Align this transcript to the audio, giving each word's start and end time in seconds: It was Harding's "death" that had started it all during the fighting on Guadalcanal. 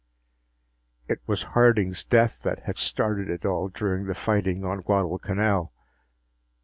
It 1.07 1.21
was 1.27 1.43
Harding's 1.53 2.03
"death" 2.03 2.41
that 2.41 2.61
had 2.63 2.75
started 2.75 3.29
it 3.29 3.45
all 3.45 3.67
during 3.67 4.05
the 4.07 4.15
fighting 4.15 4.65
on 4.65 4.81
Guadalcanal. 4.81 5.71